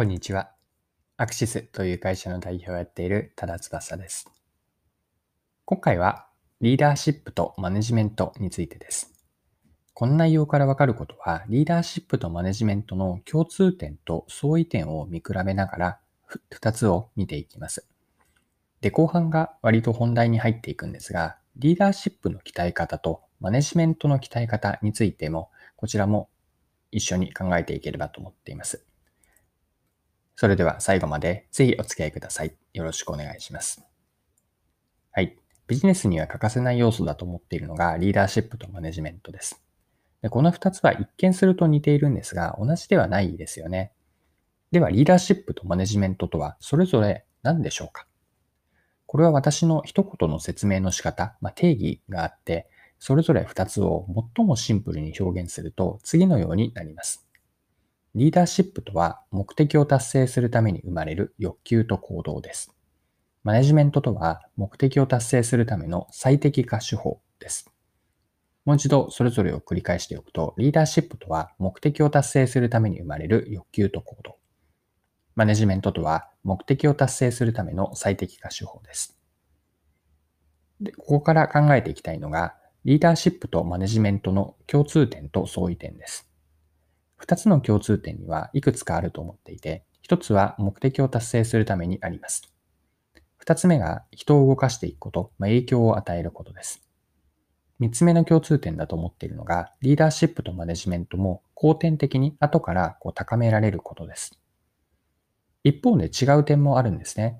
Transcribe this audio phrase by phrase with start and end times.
[0.00, 0.50] こんにちは。
[1.18, 4.30] アクシスという会社の代表をやっている多田翼です。
[5.66, 6.26] 今回は
[6.62, 9.12] リーダーシップとマネジメントについてです。
[9.92, 16.00] この内容からわかることは、リーダーシップとマネジメントの共通点と相違点を見比べながら
[16.50, 17.86] 2つを見ていきます。
[18.80, 26.30] で、後半が割と本題に入っていくんですが、リーダーシップの鍛え方とマネジメントの鍛え方についても、こちらも
[26.90, 28.86] 一緒に考えていければと思っています。
[30.40, 32.56] それでは最後までぜひお付き合いください。
[32.72, 33.84] よろしくお願いします。
[35.12, 35.36] はい。
[35.66, 39.62] ビジネスには欠かせない要素だと思っているのがリーダーシップとマネジメントです。
[40.22, 43.92] でこの2つは一見すると似ているんですが、同じではないですよね。
[44.70, 48.06] では、リーダーシップとマネジメントとはそれぞれ何でしょうか？
[49.04, 52.66] これは私の一言の説明の仕方、まあ、定義があって、
[52.98, 57.26] それぞれ2つを最もシンプルに表現すると次のようになります。
[58.16, 62.74] リーダーシップとは目的を達成するために生まれる欲求と行動です。
[63.44, 67.70] マネジメントとは目的を達成するための最適化手法です。
[68.64, 74.36] もう一度それぞれを繰り返しておくと、リーダーシップとは目的を達成するために生まれる欲求と行動。
[75.36, 79.18] マネジメントとは目的を達成するための最適化手法です。
[80.80, 86.29] でここから考えていきたいのが、リーダーシップとマネジメントの共通点と相違点です。
[87.20, 92.50] 二つの共通点にはいくつかあると思っていて、一つは目的を達成するためにあります。
[93.36, 96.82] 二つ目が人を動かしていくこと、まあ、影響を与えることです。
[97.78, 104.40] 三つ目の共通点だと思っているのが、リーダーシップとマネジメントも後天的に後からこう高められることです。
[105.62, 107.38] 一方で違う点もあるんですね。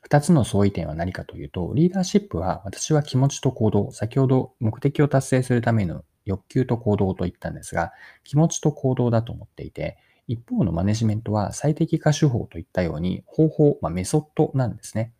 [0.00, 15.12] 二つの相違点は何かというと、リーダーシップは私は気持ちと行動、先ほど目的を達成するための欲求と行動と言ったんですが、気持ちと行動だと思っていて、一方のマネジメントは最適化手法といったように方法、まあ、メソッドなんですね。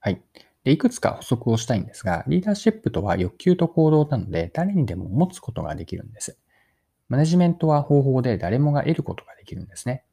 [0.00, 0.22] はい。
[0.64, 6.38] で、いくつか補足をしたいんですが、リーダーシップとは欲求と行動なので、誰にでも持つことができるんです。
[7.08, 10.04] マネジメントは方法で誰もが得ることができるんですね。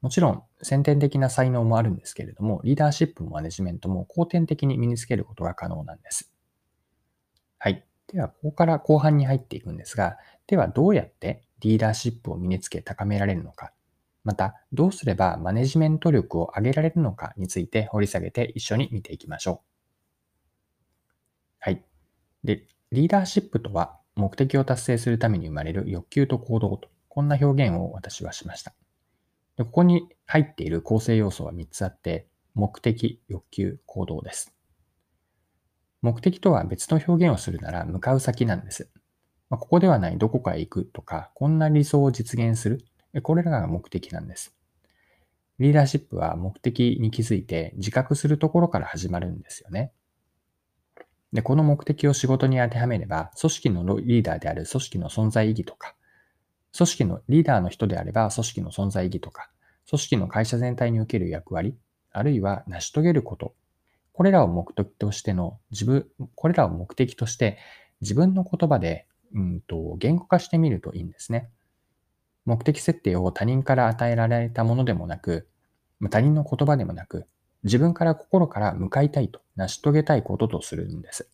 [0.00, 6.32] もちろん、先天的な才能もあるんですけれども、リーダーシップもマネジメントも後天的に身につけることが可能なんです。
[7.58, 7.84] はい。
[8.12, 13.72] では、ここから後半に入っていくんですが、ではどうやってリーダーシップを身につけ高められるのか、
[14.24, 19.68] またどうすればマネジメント力を上げられるのかについて掘り下げて一緒に見ていきましょう。
[21.60, 21.84] はい。
[22.44, 28.74] で、リーダーシップとは目的を達成するために生まれる欲求と行動と、こんな表現を私はしました。
[29.56, 34.57] でここに入っている構成要素は3つあって、目的、欲求、行動です。
[36.00, 38.90] 目的とは別の表現をするなら向かう先なんです。
[39.50, 42.84] まあ、ここではないどこかへ行くとか、こんな理想を実現する。
[43.22, 44.54] これらが目的なんです。
[45.58, 49.92] リーダーシップは目的に気づいて自覚するところから始まるんですよね。
[51.32, 55.94] で、この目的を仕事に当てはめれば、組織のリーダーである組織の存在意義とか、
[56.76, 59.50] 組織のリーダーの人であれば組織の存在意義とか、
[59.88, 61.76] 組織の会社全体における役割、
[62.12, 63.54] あるいは成し遂げること
[64.18, 67.56] これらを目的としての自分、これらを目的として
[68.00, 71.48] 自分の言葉で、うんと、言語化してみるといいんですね。
[72.44, 75.46] 目的設定を他人から与えられたものでもなく、
[76.10, 77.28] 他人の言葉でもなく、
[77.62, 81.30] 自分から心から向かいたいと、成し遂げたいこととするんです。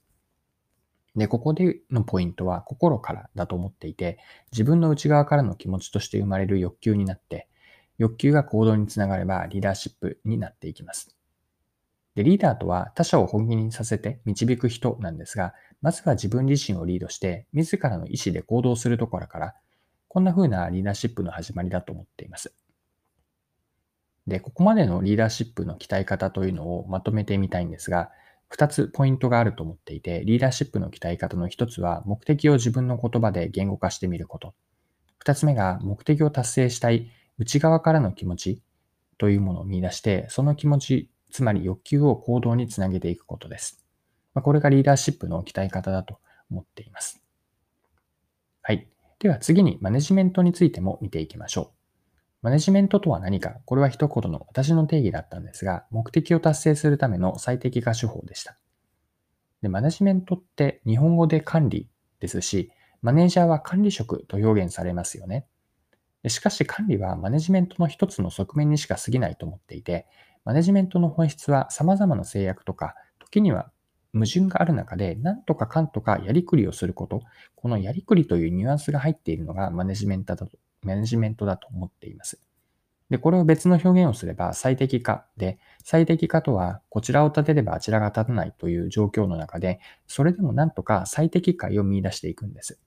[1.16, 4.18] で、ここでのポイントは心からだと思っていて、
[4.52, 7.48] 自分の内側からの気持ちとして生まれる欲求になって、
[7.96, 11.16] 欲求が行動につながればリーダーシップになっていきます。
[12.14, 19.54] で、リーダーとは他者を本気にさせて導く人なんですが、まずは自分自身をリードして、自らの意思で行動するところから、
[20.08, 22.54] こんな風なリーダーシップの始まりだと思っています。
[24.26, 28.10] で、ここまでのリーダーシップの鍛え方というのをまとめてみたいんですが、
[28.48, 34.54] 二つポイントがあると思っていて、リーダーシップの鍛え方の一つは、目的を自分の言葉で言語化してみること。
[35.18, 38.62] 二つ目が、目的を達成したい内側からの気持ち
[39.18, 43.84] というものを見出して、その気持ちつまり欲求を行動につなげていくことです。
[44.34, 47.24] まこれがリーダーシップの鍛え方だと思っています。
[48.62, 48.88] はい。
[49.18, 51.74] では次にマネジメントについても見ていきましょう。
[52.42, 53.56] マネジメントとは何か？
[53.64, 58.56] これは一言の私の定義だったんですが、目的を達成するための最適化手法でした。
[59.60, 61.90] でマネジメントって日本語で管理
[62.20, 62.70] ですし、
[63.02, 65.48] マネージャーは管理職と表現されますよね。
[66.28, 70.06] しかし管理はマネジメントの一つの側面にしか過ぎないと思っていて、
[70.44, 73.70] マネジメントの本質は様々な制約とか、時には
[74.12, 77.22] 矛盾がある中で、なんとかかんとかやりくりをすること、
[77.54, 82.40] このやりくりというニュアンスが入っているのがマネジメントだとマネジメントだと思っています。
[83.10, 92.78] で、これを別の表現をすれば最適化で、最適化とはこちらを立てればあちらが立たないという状況の中で、それでもなんとか最適解を見出していくんです。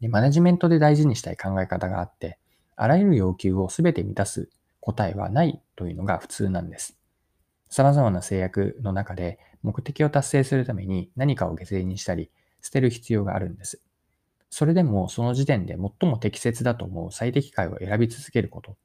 [0.00, 2.38] で、マネジメントで大事にしたい考え方があって、
[2.76, 4.48] あらゆる要求を全て満たす
[4.80, 6.98] 答えはないというのが普通なんです。
[7.70, 12.30] 様々な制約の中で目的を達成するために何かを犠牲にしたり、
[12.62, 13.82] 捨てる必要があるんです。
[14.50, 18.76] それでもその時点で最も適切だと思う最適解を選び続けること。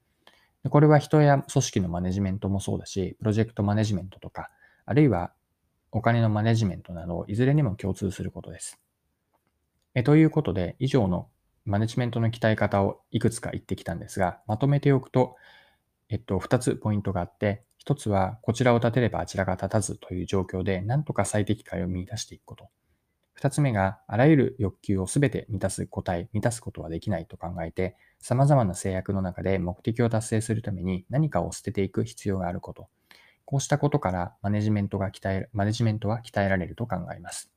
[0.70, 4.50] これは人や組織のマネジメントもそうだし、プロジェクトマネジメントとか、
[4.86, 5.32] あるいは
[5.92, 8.80] お金のマネジメントなど、いずれにも共通することです。
[9.94, 11.28] えということで、以上の
[11.64, 15.36] マネジメントの鍛え方をいくつか言ってきたんですが、まとめておくと、
[16.08, 22.70] えっと、二つポイントがあって、一つは、こちらを立てればあちらが立たずという状況で、なんとか最適解を見出していくこと。
[23.34, 32.88] 二つ目が、あらゆる欲求をすべて満たす答え、満たすことはできないと考えて、様々な制約の中で目的を達成するために何かを捨てていく必要があること。
[33.44, 37.50] こうしたことからマネジメントが鍛え、マネジメントは鍛えられると考えます。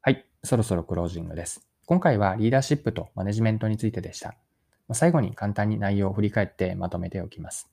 [0.00, 1.68] はい、そろそろクロージングです。
[1.86, 4.34] 今回はリーダーシップとマネジメントについてでした。
[4.92, 7.70] 最後に簡単に内容を振り返ってまとめておきます。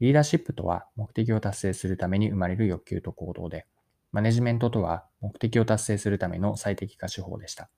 [0.00, 3.66] リーダーシップとは目的を達成するために生まれる欲求と行動で、
[4.12, 7.68] マネジメントとは目的を達成するための最適化手法でした。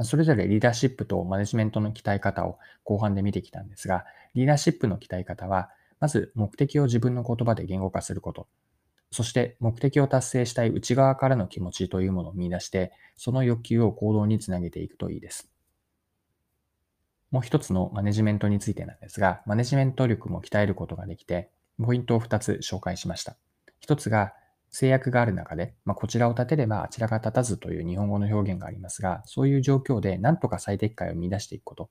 [0.00, 4.04] それぞれリーダーシップとマネジメントの鍛え方を後半で見てきたんですが、
[4.34, 5.70] リーダーシップの鍛え方は、
[6.00, 8.48] まず目的を自分の言葉で言語化すること、
[9.12, 15.53] そして目的を達成したい内側からの気持ちというものを見出して、その欲求を行動につなげていくといいです。
[17.34, 21.50] もう一つのマネジメントについてなんですが、マネジメント力も鍛えることができて、
[21.82, 23.36] ポイントを2つ紹介しました。
[23.80, 24.34] 一つが、
[24.70, 31.90] 制約がある中で、まあ、こちらを立てればあちらが立たずという日本語の表現がありますが、そういう状況で何とか最適解を見出していくこと。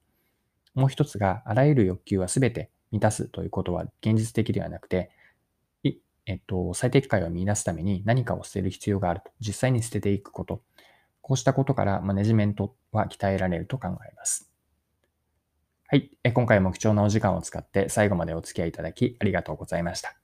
[0.76, 5.12] もう一つが、あらゆる欲求は全て満たすということは現実的ではなくて、
[6.26, 9.32] えっと、最適解を見出すために何かを捨てる必要があると。
[9.42, 10.62] 実際に捨てていくこと。
[11.20, 14.53] こうしたことからマネジメントは鍛えられると考えます。
[15.94, 16.10] はい。
[16.34, 20.16] 今回も貴重なお時間を使って最後までお付き合いいただきありがとうございました。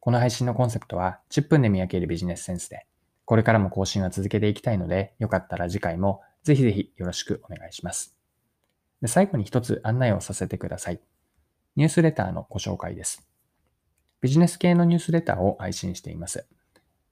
[0.00, 2.86] この配信のコンセプトは10分で見分けるビジネスセンスで、
[3.26, 8.16] これからも更新は続けていきたいので、よかったら次回もぜひぜひよろしくお願いします。
[9.02, 11.00] で最後に一つ案内をさせてください。
[11.76, 13.28] ニュースレターのご紹介です。
[14.22, 16.46] ビジネス系のニュースレターを配信しています。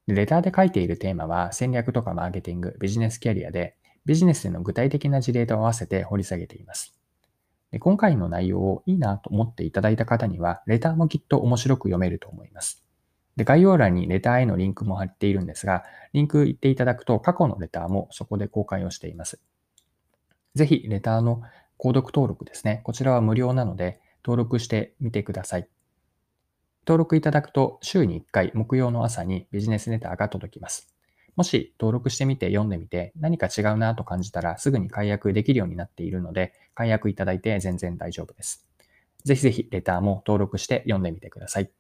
[0.07, 3.77] レターで書いているテーマは戦略とかマーケティング、ビジネスキャリアで、
[4.07, 6.97] ビジネスでの具体的な事例と合わせて掘り下げています。
[7.71, 12.85] で今回の内容をいいなと思っていただいた方には、レターもきっと面白く読めると思います。
[13.37, 19.41] で概要欄にレターへのリンクも貼っているんですが、リンク言っていただくと過去のレターもそこで公開をしています。
[20.55, 21.43] ぜひ、レターの
[21.79, 22.81] 購読登録ですね。
[22.85, 25.69] こちらは無料なので、登録してみてください。
[26.87, 31.00] 登録いただくと、週に1回、木曜の朝にビジネスネターが届きます。
[31.41, 38.67] もし登録してみて読んでみて何か違うなと感じたらすぐに解約できるようになっているので解約いただいて全然大丈夫です。
[39.25, 41.71] ぜひぜひレターも登録して読んでみてください。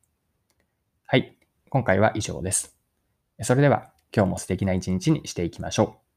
[1.05, 1.37] はい。
[1.69, 2.75] 今回は以上です。
[3.43, 6.10] それでは今日も素敵な一日にしていきましょう。